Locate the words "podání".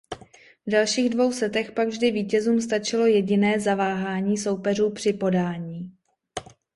5.13-5.91